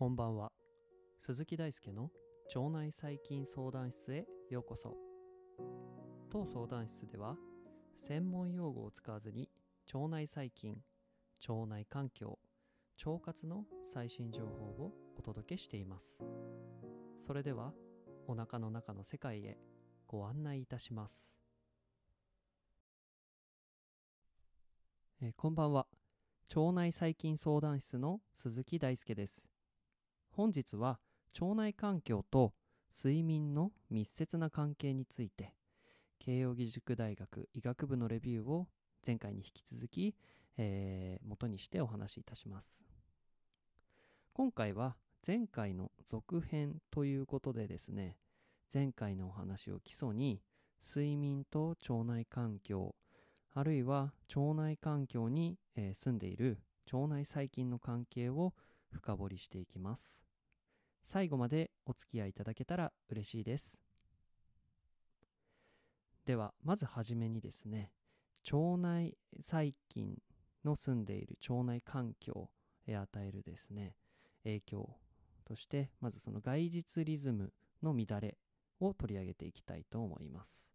[0.00, 0.50] こんばんは。
[1.20, 2.10] 鈴木大輔の
[2.56, 4.96] 腸内細菌相談室へようこそ。
[6.30, 7.36] 当相談室では
[8.08, 9.50] 専門用語を使わずに
[9.92, 10.78] 腸内細菌
[11.46, 12.38] 腸内環境
[13.04, 16.18] 腸活の最新情報をお届けしています。
[17.26, 17.74] それでは
[18.26, 19.58] お腹の中の世界へ
[20.06, 21.34] ご案内いたします。
[25.20, 25.86] えーこんばんは。
[26.56, 29.50] 腸内細菌相談室の鈴木大輔です。
[30.40, 30.98] 本日は
[31.38, 32.54] 腸内環境と
[32.96, 35.52] 睡眠の密接な関係について
[36.18, 38.66] 慶應義塾大学医学部のレビューを
[39.06, 40.14] 前回に引き続き、
[40.56, 42.82] えー元にしてお話しいたします。
[44.32, 48.16] 今回は前回の続編ということでですね
[48.72, 50.40] 前回のお話を基礎に
[50.82, 52.94] 睡眠と腸内環境
[53.52, 58.54] あるいは腸内環境に、えー住んでいる腸内細菌の関係を
[58.90, 60.29] 深掘りしていきます。
[61.04, 63.78] 最後までお付き合いいただけたら嬉しいです。
[66.26, 67.92] ではまずはじめにですね
[68.52, 70.18] 腸内細菌
[70.64, 72.50] の住んでいる腸内環境
[72.86, 73.96] へ与えるですね
[74.44, 74.96] 影響
[75.44, 78.36] としてまずその外実リズムの乱れ
[78.78, 80.68] を取り上げていきたいと思います。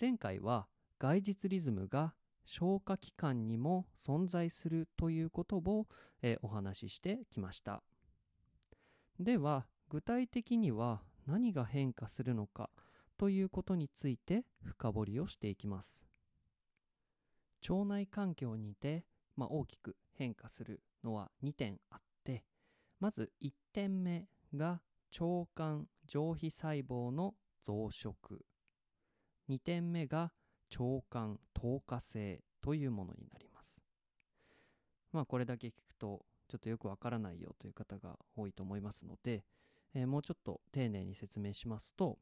[0.00, 5.86] 前回は外実リズムが消化器官にも存在するということを、
[6.22, 7.82] えお話ししてきました。
[9.20, 12.70] では具体的には何が変化するのか
[13.18, 16.04] ということについて深掘りをしていきます。
[17.68, 19.04] 腸内環境にて、
[19.36, 22.44] まあ、大きく変化するのは2点あって
[23.00, 24.80] まず1点目が
[25.18, 28.42] 腸管上皮細胞の増殖。
[29.48, 30.32] 2点目が
[30.78, 33.80] 腸管透過性というものになります。
[35.12, 39.44] まあこれだけ聞くとちょっとよくわからないよという方が多いと思いますので、
[39.94, 42.18] えーもうちょっと丁寧に説明しますと、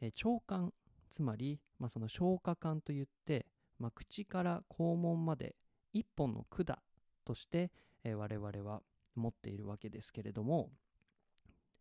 [0.00, 0.72] えー腸管
[1.10, 3.46] つまり、まあ、その消化管といって、
[3.78, 5.54] まあ、口から肛門まで
[5.92, 6.78] 一本の管
[7.24, 7.70] として、
[8.04, 8.82] えー我々は
[9.14, 10.70] 持っているわけですけれども、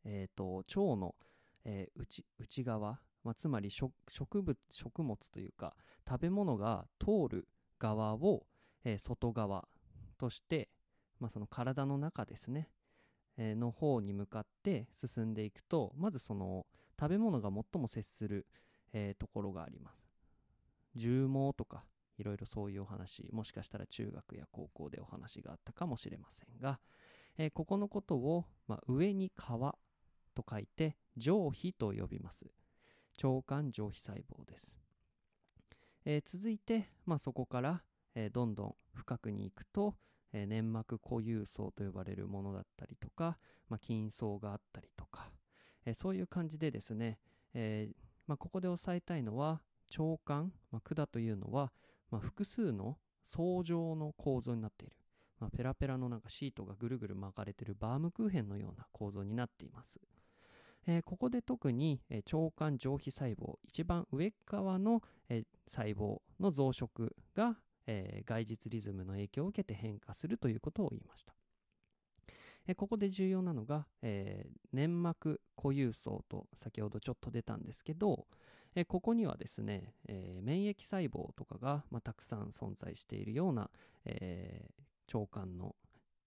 [0.06, 1.16] えー、と腸の、
[1.63, 5.75] えー内内側、まあ、つまり食植物食物というか
[6.07, 7.47] 食べ物が通る
[7.79, 8.45] 側を、
[8.84, 9.67] えー外側
[10.17, 10.69] として、
[11.20, 12.70] まあ、その体の中ですね、
[13.38, 16.66] えーの方に向かって進んでいくとまずその
[17.00, 18.48] 食べ物が最も接する、
[18.94, 20.09] えーところがあります。
[20.96, 21.84] 重毛とか
[22.18, 26.80] いろいろそういうお話もしかしたら中学や高校でお話があったかもしれませんが、
[27.38, 29.42] えーここのことを、まあ、上に皮
[30.34, 32.46] と書いて上皮と呼びます。
[33.24, 34.76] 腸管上皮細胞です、
[36.03, 37.84] えー続いて、まあ、そこから、
[38.14, 39.96] えーどんどん深くに行くと、
[40.38, 43.38] え粘膜固有層と呼ばれるものだったりとか、
[43.69, 45.31] まあ、筋層があったりとか、
[45.85, 47.18] えそういう感じでですね、
[47.53, 47.96] えー
[48.28, 49.62] まあ、ここで押さえたいのは
[49.97, 51.72] 腸管、まあ、管というのは、
[52.12, 54.97] ま、複数の層状の構造になっている、
[55.40, 60.02] ま、ペラペラのなんかシートがぐるぐる巻かれてるバームクーヘンのような構造になっています。
[60.88, 67.57] えーここで特に、えー腸管上皮細胞一番上側の、えー細胞の増殖が、
[67.88, 71.34] えー外実リズムの影響を受けて変化するということを言いました。
[72.68, 78.28] えここで重要なのが、えー粘膜固有層と先ほどちょっと出たんですけど、
[78.75, 83.69] えここにはですね、えー免疫細胞とかが、まあ、たくさん存在しているような、
[84.06, 85.75] えー腸管の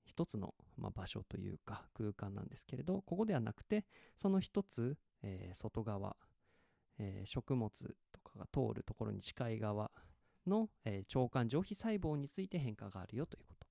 [0.05, 3.85] 一つの、まあ、場所というか空間なんですけれどここではなくて
[4.17, 6.17] その一つ、えー外側、
[6.99, 7.71] え食物
[8.13, 9.91] とかが通るところに近い側
[10.49, 13.67] の、えー腸管上皮細胞について変化があるよということ。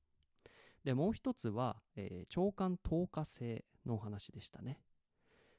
[0.83, 4.79] でもう一つは、えー腸管透過性のお話でしたね、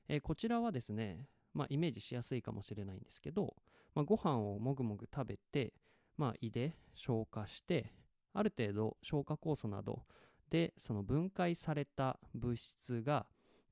[0.09, 3.57] えーこちらはですね、まあ、イメージしやすいかもしれないんですけど、
[3.95, 5.73] まあ、ご飯をもぐもぐ食べて、
[6.17, 7.93] まあ、胃で消化して
[8.33, 10.05] ある程度消化酵素など
[10.51, 13.27] でその分解された物質が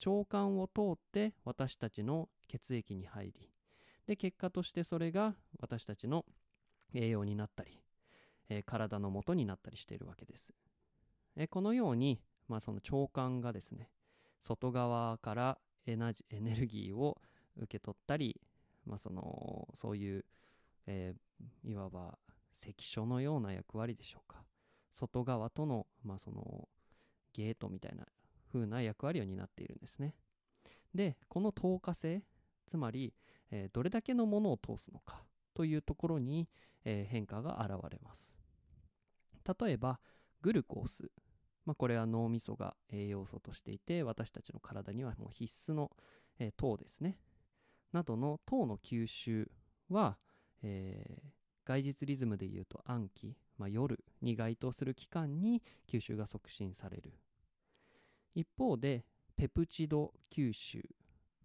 [0.05, 3.51] 腸管を通って私たちの血液に入り
[4.07, 6.25] で結果としてそれが私たちの
[6.95, 7.83] 栄養になったり、
[8.49, 10.53] えー体の元になったりしているわけです、
[11.37, 13.91] えこのように、まあ、その腸管がですね
[14.43, 17.21] 外側からエナジエネルギーを
[17.57, 18.41] 受け取ったり、
[18.85, 20.25] まあ、そのそういう、
[20.87, 21.19] えー
[21.65, 22.19] いわば
[22.55, 24.43] 関所のような役割でしょうか。
[24.91, 26.67] 外側との,、まあその
[27.35, 28.07] ゲートみたいな
[28.51, 30.15] 風な役割を担っているんですね。
[30.95, 32.23] でこの透過性
[32.67, 33.13] つまり、
[33.51, 35.23] えーどれだけのものを通すのか。
[35.57, 36.49] というところに、
[36.85, 38.33] えー変化が現れます。
[39.61, 39.99] 例えば
[40.43, 41.11] グルコース、
[41.65, 45.91] まあ、これは脳みそが栄養素としていて私たちの体にはもう必須の、
[46.39, 47.19] えー、糖ですね。
[47.93, 49.51] などの糖の吸収
[49.89, 50.19] は、
[50.63, 51.29] えー、
[51.65, 57.15] 外日リズムでいうと暗記、まあ、夜に該当する期間に吸収が促進される。
[58.35, 59.07] 一方で
[59.37, 60.83] ペプチド吸収。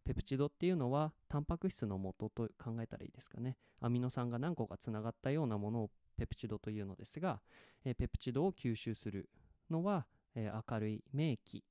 [0.04, 3.58] ペプチドっていうのはタンパク質の元と考えたらいいですかね。
[3.80, 7.42] アミノ酸が何個かつながったようなものをペプチドというのですが、
[7.84, 9.30] えー、ペプチドを吸収する
[9.70, 10.06] のは、
[10.36, 11.64] えー、明るい明気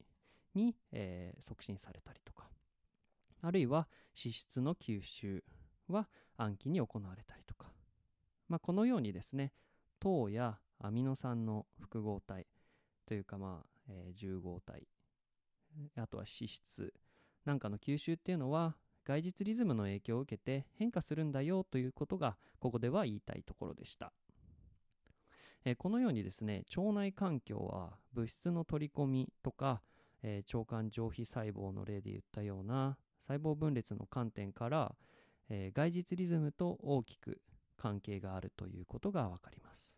[0.55, 2.49] に、えー、促進されたりとか
[3.43, 3.89] あるいは
[4.21, 5.45] 脂質の吸収
[5.89, 7.73] は暗記に行われたりとか、
[8.49, 9.53] まあ、このようにですね
[10.01, 12.47] 糖やアミノ酸の複合体
[13.07, 14.89] というかまあ、えー、重合体
[15.97, 16.93] あとは脂質
[17.45, 24.13] なんかの吸収っていうのは外日リズムの影響を受けて変化するんだよということがここでは言いたいところでした、
[25.65, 29.83] え、このようにですね腸内環境は物質の取り込みとか、
[30.23, 34.95] え、腸管上皮細胞の例で言ったような細胞分裂の観点から、
[35.49, 37.41] え、外日リズムと大きく
[37.77, 39.97] 関係があるということがわかります。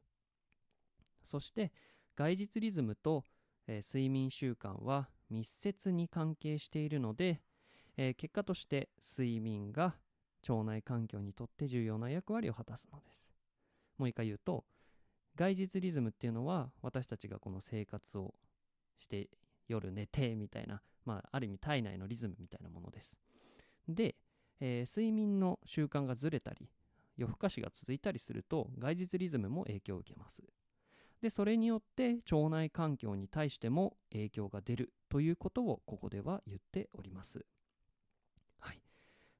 [1.24, 1.72] そして
[2.14, 3.24] 外日リズムと、
[3.66, 7.40] え、睡眠習慣は密接に関係しているので、
[7.96, 9.96] えー、結果として睡眠が
[10.48, 13.32] 腸内環境にとって重要な役割を果たすのです。
[13.98, 14.64] もう一回言うと、
[15.36, 18.34] 外日リズムっていうのは私たちがこの生活を
[18.96, 19.28] して
[19.68, 23.16] 夜寝てみたいな、まあ、ある意味体内のリズムみたいなものです。
[23.88, 24.16] で、
[24.60, 26.68] えー、睡眠の習慣がずれたり
[27.16, 30.42] 夜更かしが続いたりすると外日リズムも影響を受けます。
[31.22, 37.46] でそれによって腸内環境に対しても影響が出るということをここでは言っております。
[38.58, 38.82] はい、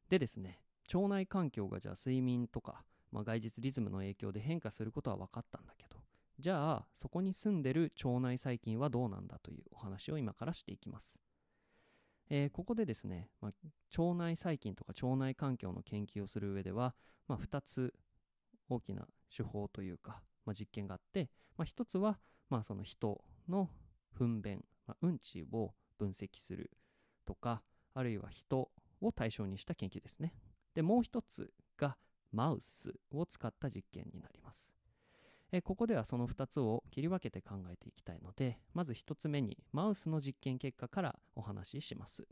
[0.08, 0.60] でですね
[0.94, 5.96] 腸内環境がじゃあ睡眠とか、まあ、外日リズムの影響で変化することは分かったんだけど
[6.38, 11.18] じゃあそこに住んでる腸内細菌はどうなんだというお話を今からしていきます。
[12.30, 13.52] えー、ここでですね、まあ、
[14.00, 16.94] 腸内細菌とか腸内環境の研究をする上では、
[17.28, 17.92] まあ、2つ
[18.68, 22.18] 大きな手法というか、まあ、実験があって、まあ、一つは、
[22.50, 23.70] まあ、その人の
[24.18, 26.70] 糞便、まあ、うんちを分析する
[27.24, 27.62] とか、
[27.94, 28.70] あるいは人
[29.00, 30.34] を対象にした研究ですね。
[30.74, 31.96] で、もう一つが
[32.32, 34.72] マウスを使った実験になります。
[35.52, 42.26] えここではその2つを切り分けて考えていきたいので、まず1つ目にマウスの実験結果からお話しします。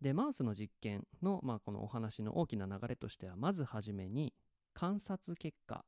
[0.00, 4.32] で、マウスの実験の、まあ、このお話の大きな流れとしては、まずはじめに
[4.72, 5.84] 観察結果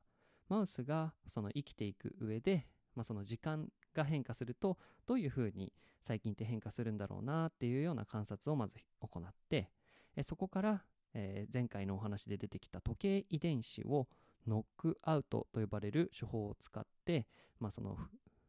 [0.49, 5.73] マウスがその生きていく上で、まあ、その時間が変化するとどういうふうに
[6.03, 9.71] 細菌って変化するんだろうなっていうような観察をまず行って
[10.17, 10.83] えそこから、
[11.15, 14.09] えー、前回のお話で出てきた時計遺伝子を
[14.47, 17.27] ノックアウトと呼ばれる手法を使って、
[17.61, 17.97] まあ、その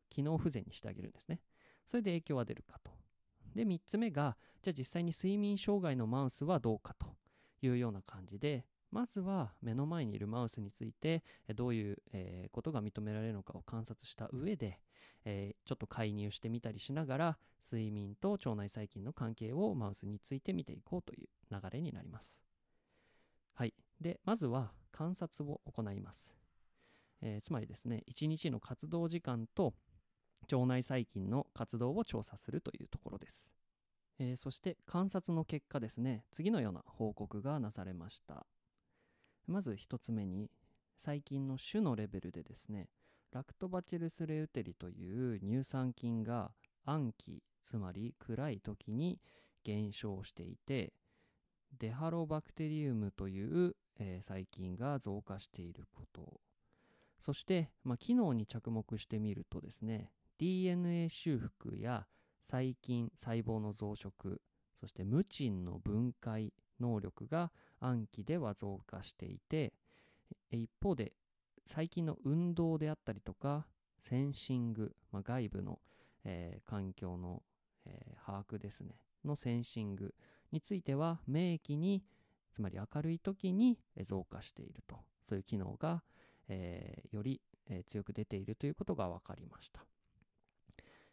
[0.10, 1.40] 機能不全にしてあげるんですね。
[1.86, 2.92] それで影響は出るかと。
[3.56, 7.06] で、3つ目が、じゃあ実際に睡眠障害のマウスはどうかと
[7.62, 11.24] いうような感じで、まずは目の前にいるマウスについて
[11.56, 11.98] どういう、
[12.52, 14.80] ことが認められるのかを観察した上で、
[15.26, 22.40] ちょっと介入してみたりしながら睡眠と腸内細菌の関係をマウスについて見ていこうという流れになります。
[23.56, 23.74] はい。
[24.00, 26.36] で、まずは観察を行います。
[27.22, 29.74] え、つまりですね、1日の活動時間と
[30.52, 33.52] 腸内細菌の活動を調査するというところです。
[34.20, 38.46] え、そして観察の結果ですね、次のような報告がなされました。
[39.48, 40.50] まず1つ目に
[40.98, 42.90] 最近の種のレベルでですね
[43.32, 46.52] ラクトバチルスレウテリという乳酸菌が
[46.86, 49.20] 暗記つまり暗い時に
[49.64, 50.94] 減少していて
[51.80, 56.40] デハロバクテリウムという、えー、細菌が増加していること。
[57.18, 62.06] そして、まあ、機能に着目してみるとですね DNA 修復や
[62.52, 64.40] 細菌細胞の増殖
[64.78, 69.74] そして無賃の分解能力が暗記では増加していて
[70.52, 71.14] 一方で
[71.66, 73.66] 最近の運動であったりとか
[74.00, 75.80] センシング、まあ、外部の、
[76.26, 77.42] えー、環境の、
[77.86, 78.96] えー、把握ですね。
[79.24, 80.14] のセンシング
[80.52, 82.04] については免疫に
[82.52, 84.98] つまり明るい時に増加していると。
[85.28, 86.04] そういう機能が、
[86.50, 87.42] えー、より、
[87.88, 89.86] 強く出ているということが分かりました、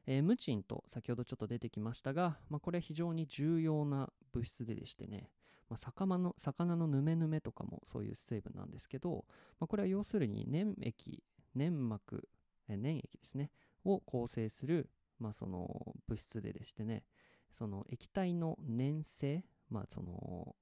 [0.07, 5.31] えー、ムチンと先ほどちょっと出てきましたが、まあ、これは非常に重要な物質ででしてね。
[5.71, 9.25] まあ、魚の魚のヌメヌメとかもそういう成分なんですけど、
[9.61, 11.23] まあ、これは要するに粘液
[11.55, 12.29] 粘膜
[12.69, 13.51] え粘液ですね
[13.85, 17.05] を構成する、まあ、その物質ででしてね
[17.51, 20.55] その液体の粘性まあその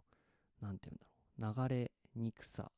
[0.61, 2.71] 何て言うんだろう流れにくさ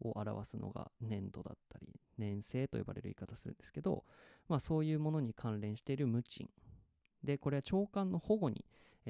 [0.00, 4.04] を表すのが粘度だったり粘性と呼ばれる言い方するんですけど、
[4.48, 6.48] まあ、そういうものに関連しているムチン
[7.24, 8.64] でこれは腸管の保護に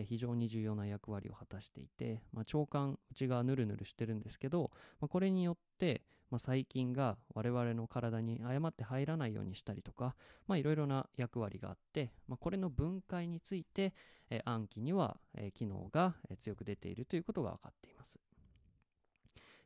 [0.05, 10.14] 非常に重要な役割を果たしていて、まあ、腸管内側ヌルヌルしてるんですけど、まあ、これによって、まあ、細菌が我々の体に誤って入らないようにしたりとか
[10.50, 13.95] いろいろな役割があって、まあ、これの分解について、
[14.31, 18.19] え、暗記には、え、機能が強く出ているということが分かっています。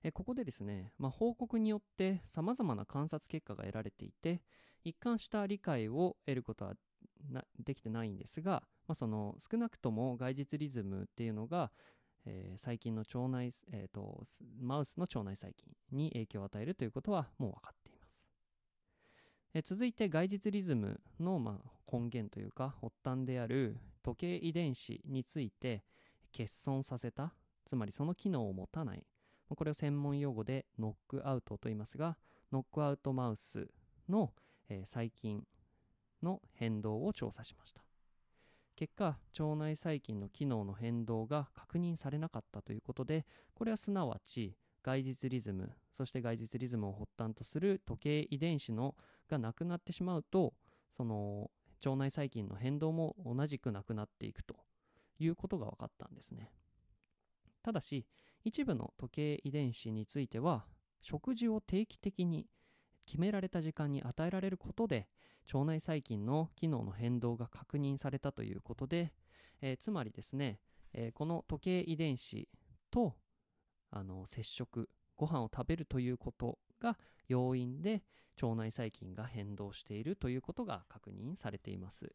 [0.04, 4.42] え、ここでですね、まあ、報告によって様々な観察結果が得られていて
[4.84, 6.74] 一貫した理解を得ることは
[7.58, 11.70] できてないんですが、まあ、その少なくとも外実リズムっていうのが、
[12.26, 14.22] えー、細菌の腸内、えーと、
[14.60, 18.30] マウスの腸内細菌に影響を与えるということはもう分かっています。
[19.54, 25.84] え、続いて外実リズムの、まあ、根源というか発端である時計遺伝子について
[26.36, 27.34] 欠損させた
[27.66, 29.04] つまりその機能を持たない
[29.48, 32.16] これを専門用語でノックアウトと言いますが
[32.50, 33.68] ノックアウトマウス
[34.08, 34.32] の、
[34.68, 35.44] えー、細菌
[36.22, 37.82] の変動を調査しました。
[38.76, 48.96] 結果腸内細菌の機能の変動が確認されなかったということでこれはすなわち外実リズムそして外実リズムを発端とする時計遺伝子の
[49.30, 50.54] がなくなってしまうと
[50.90, 51.50] その
[51.84, 54.56] 腸内細菌の変動も同じくなくなっていくと
[55.18, 56.50] いうことが分かったんですね。
[57.62, 58.06] ただし
[58.44, 60.64] 一部の時計遺伝子については
[61.00, 62.46] 食事を定期的に
[63.06, 65.08] 決められた時間に与えられることで
[65.52, 69.12] 腸内細菌の機能の変動が確認されたということで、
[69.60, 70.60] えー、つまりですね、
[70.92, 72.48] えー、この時計遺伝子
[72.90, 73.14] と
[73.90, 78.02] あの接触ご飯を食べるということが要因で
[78.42, 82.12] 腸内細菌が変動しているということが確認されています。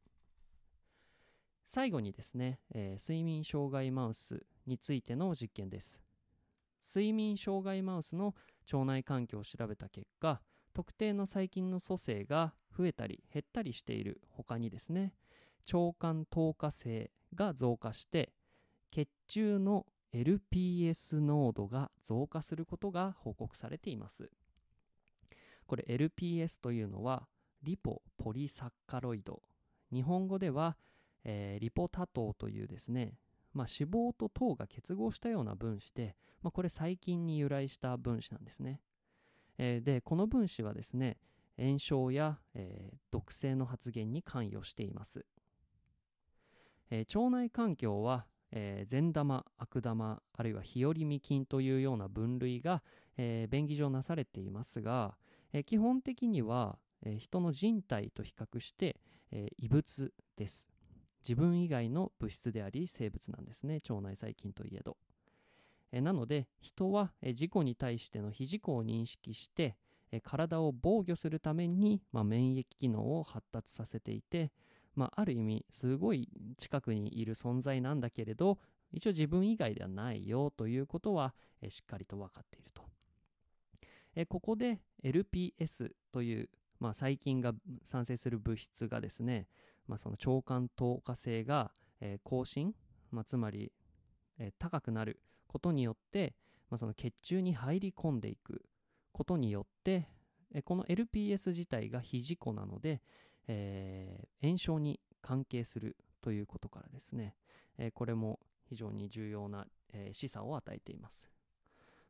[1.65, 6.01] 最後にですね、えー、睡眠障害マウスについての実験です。
[6.81, 8.33] 睡眠障害マウスの
[8.71, 10.41] 腸内環境を調べた結果
[10.73, 15.13] 特定の細菌の組成が増えたり減ったりしている他にですね
[15.73, 18.31] 腸管透過性が増加して
[18.91, 24.31] 血中の LPS 濃度が増加することが報告されています。
[25.65, 27.27] これ LPS というのは
[27.61, 29.41] リポポリサッカロイド。
[29.91, 30.77] 日本語では、
[31.25, 33.15] えー、リポタ糖というですね、
[33.53, 38.79] まあ、脂肪と糖が結合したような分子で、まあ、これ細菌に由来した分子なんですね。
[39.57, 41.17] えー、でこの分子はですね
[41.57, 45.25] 炎症や、えー、毒性の発現に関与しています、
[46.91, 52.83] えー、腸内環境は、えー、善玉悪玉あるいは日和見菌というような分類が、
[53.17, 55.15] えー、便宜上なされていますが、
[55.53, 58.97] えー、基本的には、えー、人の人体と比較して、
[59.31, 60.69] えー、異物です。
[61.27, 63.79] 自分以外の物質であり生物なんですね。
[63.89, 64.95] 腸内細菌といえど。
[65.91, 69.77] えなので人は事故に対しての非事故を認識して
[70.11, 74.51] え体を防御するために、まあ、免疫機能を発達させていて、
[74.95, 78.57] まあ、ある意味すごい近くにいる存在なんだけれど
[78.91, 82.83] 一応自分以外ではないよということはえしっかりと分かっていると。
[84.15, 86.49] えここで LPS という、
[86.79, 89.47] まあ、細菌が産生する物質がですね、
[89.87, 92.73] まあ、その腸管透過性が、え更新、
[93.11, 93.71] まあ、つまり、
[94.39, 96.35] え高くなることによって、
[96.69, 98.63] まあ、その血中に入り込んでいく
[99.17, 100.07] ことによって
[100.63, 103.01] この LPS 自体が非事故なので、
[103.47, 107.35] えー、炎症に関係するということからですね、
[107.79, 111.31] えー、これも非常に重要な、えー、示唆を与えています、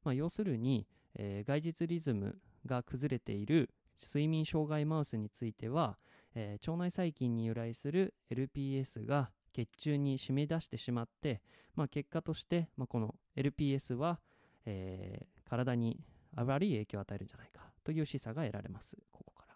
[0.03, 0.85] まあ、要するに、
[1.15, 3.69] えー、外実リズムが崩れている
[4.01, 5.97] 睡眠障害マウスについては、
[6.35, 11.41] えー、腸内細菌に由来する LPS が血中に染み出してしまって、
[11.73, 14.19] まあ、結果として、まあ、この LPS は、
[14.65, 16.01] えー、体に
[16.44, 18.98] 悪い影響を与えるんじゃないかという示唆が得られます。
[19.12, 19.56] ここから。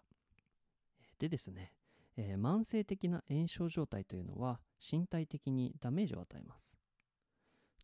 [1.18, 1.72] でですね、
[2.16, 6.76] えー、慢性的な炎症状態というのは身体的にダメージを与えます。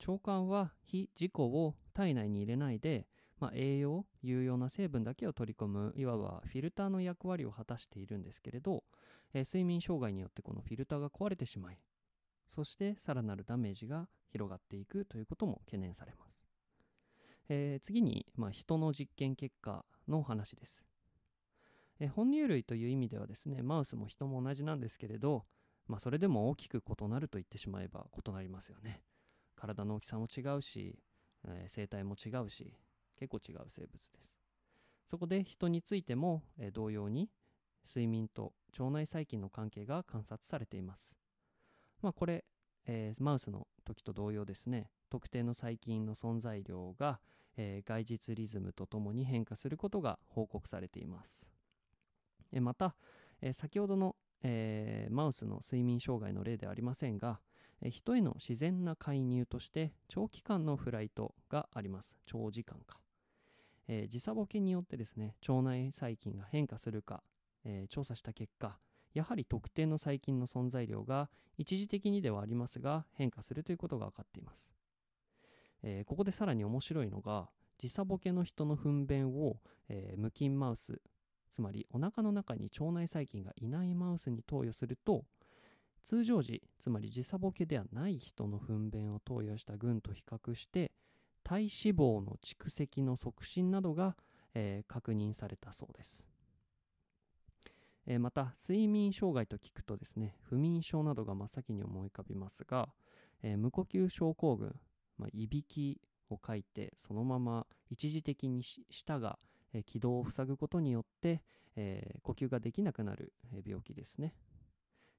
[0.06, 3.06] 腸管は非自己を体内に入れないで、
[3.40, 8.84] まあ、栄養、有用な成分だけを取り込む、いわばフィルターの役割を果たしているんですけれど、
[9.32, 11.76] えー、睡眠障害によってこのフィルターが壊れてしまい、
[12.48, 16.27] そしてさらなるダメージが広がっていくということも懸念されます。
[17.48, 20.84] えー、次に、まあ、人の実験結果の話です。
[22.00, 25.44] えー、哺乳類という意味ではですね、マウスも人も同じなんですけれど、
[25.86, 29.02] まあ、それでも大きく異なると言ってしまえば異なりますよね。
[29.56, 30.98] 体の大きさも違うし、
[31.46, 32.74] えー、生態も違うし、
[33.16, 34.12] 結構違う生物です。
[35.06, 37.30] そこで人についても、え、同様に
[37.88, 41.16] 睡眠と腸内細菌の関係が観察されています。
[42.02, 42.44] まあ、これ、
[42.86, 47.20] え、マウスの時と同様ですね特定の細菌の存在量が、
[47.56, 51.48] えー、外実リズムとともに変化することが報告されています。
[52.52, 52.94] えまた、
[53.40, 57.40] え先ほどの、えーマウスの睡眠障害の例ではありませんが、
[57.80, 62.16] え人への自然な介入として長期間のフライトがあります。
[62.26, 62.98] 長時間か、
[63.86, 67.22] えー時差ボケによってですね腸内細菌が変化するか、
[67.64, 68.78] えー調査した結果
[69.14, 74.70] やはり特定の細菌の存在量が一時的にではありますが変化するということが分かっています、
[75.82, 79.56] えーここでさらに面白いのが時差ボケの人の糞便を、
[79.88, 81.00] えー無菌マウス
[81.50, 85.24] つまりお腹の中に腸内細菌がいないマウスに投与すると
[86.04, 90.92] 通常時つまり時差ボケではない人の糞便を投与した群と比較して
[91.44, 94.16] 体脂肪の蓄積の促進などが、
[94.54, 96.26] えー確認されたそうです、
[98.06, 102.88] えーまた睡眠障害と聞くとですね不眠症などが真っ先に思い浮かびますが、
[103.42, 104.74] えー無呼吸症候群、
[105.18, 109.38] まあ、いびきを書いてそのまま一時的に舌が、
[109.72, 111.42] え気道を塞ぐことによって、
[111.76, 114.34] えー呼吸ができなくなる、え病気ですね。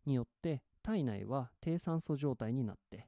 [0.06, 3.08] によって体内は低酸素状態になって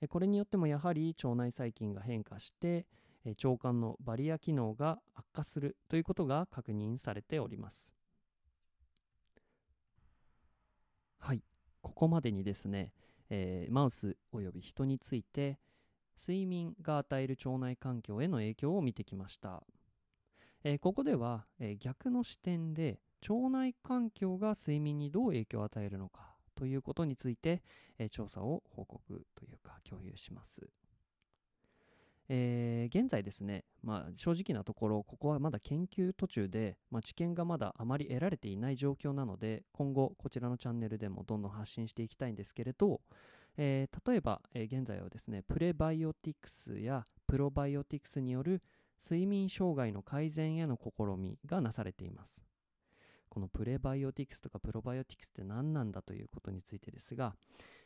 [0.00, 2.86] えこれによってもやはり腸内細菌が変化して
[3.24, 7.92] え腸管のバリア機能が悪化するということが確認されております。
[11.18, 11.42] はい。
[11.82, 12.92] ここまでにですね、
[13.28, 15.58] えーマウスおよび人について
[16.20, 19.62] 睡眠が与える腸内環境への影響を見てきました、
[20.64, 27.62] えーここでは、えー逆の視点で腸内環境が睡眠にどう影響を与えるのかということについて、
[27.98, 30.68] えー調査を報告というか共有します。
[32.28, 43.00] え現在ですね、まあ、正直なところここはまだ研究途中で、まあ、知見がまだあまり得られていない状況なので今後こちらのチャンネルでもどんどん発信していきたいんですけれど、
[43.56, 48.62] えー例えば、えー現在はですねプレバイオティクスやプロバイオティクスによる
[49.02, 52.42] 睡眠障害の改善への試みがなされています。
[53.28, 57.34] このプレバイオティクスとかプロバイオティクスって何なんだということについてですが、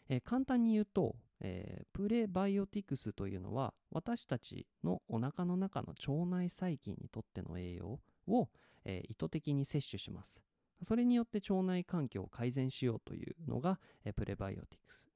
[0.09, 8.49] えー簡単に言うと、えープレバイオティクスというのは私たちのお腹の中の腸内細菌にとっての栄養を、
[8.85, 10.41] えー意図的に摂取します。
[10.83, 15.14] それによって腸内環境を改善しようというのが、えープレバイオティクス。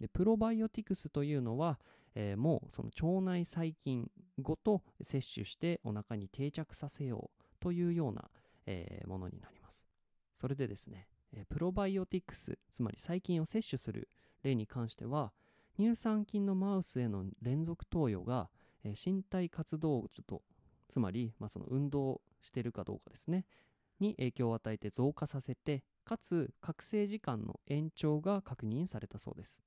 [0.00, 1.78] でプロバイオティクスというのは、
[2.14, 4.10] えーもうその腸内細菌
[4.40, 8.30] ごと摂取してお腹に定着させようというような、
[8.66, 9.86] えーものになります。
[10.36, 14.08] それでですね、えープロバイオティクスつまり細菌を摂取する
[14.42, 15.32] 例に関しては
[15.78, 18.48] 乳酸菌のマウスへの連続投与が、
[18.84, 20.42] えー身体活動と
[20.88, 23.44] つまり、まあ、その運動しているかどうかですね
[24.00, 29.60] に影響を与えて増加させてかつ覚醒時間の延長が確認されたそうです。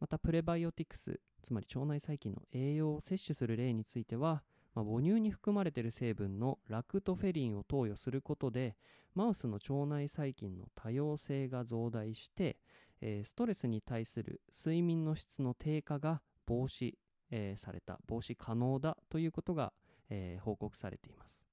[0.00, 4.42] またプレバイオティクスつまり腸内細菌の栄養を摂取する例については、
[4.74, 8.76] まあ母乳に含まれている成分のラクトフェリンを投与することで
[9.14, 12.58] マウスの腸内細菌の多様性が増大して、
[13.00, 16.94] えーストレスに対する睡眠の質の低下が防止、
[17.30, 19.72] えーされた防止可能だということが、
[20.10, 21.46] えー報告されています、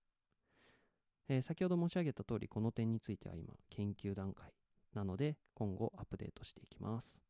[1.30, 4.54] えー先ほど申し上げた通りこの点については今研究段階
[4.94, 7.25] なので今後アップデートしていきます、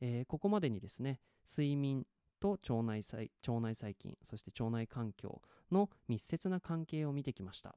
[0.00, 2.06] えーここまでにですね睡眠
[2.40, 7.76] と腸内細腸内細菌そして腸内環境の密接な関係を見てきました。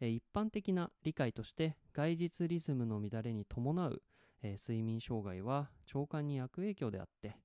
[0.00, 4.02] えー一般的な理解として外実リズムの乱れに伴う、
[4.42, 7.36] えー睡眠障害は腸管に悪影響であって、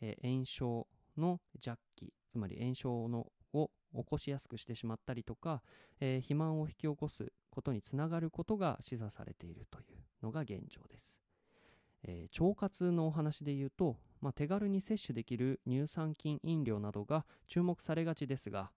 [0.00, 5.62] えー炎症の弱気つまり炎症のを起こしやすくしてしまったりとか、
[6.00, 11.16] えー肥満を引き起こすことにつながることが示唆されているというのが現状です、
[12.04, 18.70] えー腸活のお話で言うと、まあ、手軽に摂取できる乳酸菌飲料などが注目されがちですが、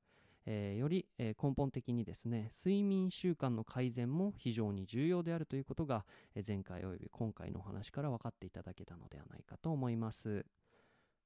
[0.45, 6.05] えーより、根本的にですね睡眠習慣の改善も非常に重要であるということが、
[6.45, 10.45] 前回および今回のお話から分かっていただけたのではないかと思います。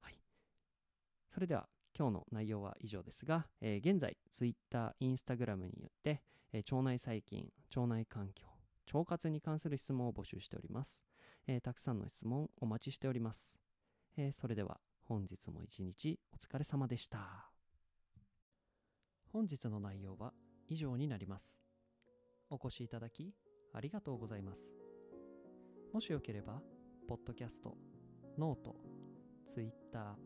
[0.00, 0.18] はい、
[1.28, 8.46] それでは今日の内容は以上ですが、え現在 Twitter、Instagram によって、え腸内細菌、腸内環境、
[8.94, 11.07] 腸活に関する質問を募集しております。
[11.50, 13.58] えーたくさんの質問お待ちしております。
[14.18, 17.50] えーそれでは本日も一日お疲れ様でした。
[19.32, 20.34] 本日の内容は
[20.68, 21.56] 以上になります。
[22.50, 23.32] お越しいただき
[23.72, 24.74] ありがとうございます。
[25.94, 26.60] もしよければ、
[27.08, 27.78] ポッドキャスト、
[28.36, 28.76] ノート、
[29.46, 30.18] ツイッタ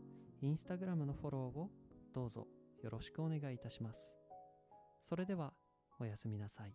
[0.42, 1.70] ー、インスタグラムのフォローを
[2.12, 2.48] どうぞ
[2.82, 4.12] よろしくお願いいたします。
[5.02, 5.52] それでは、
[6.00, 6.74] おやすみなさい。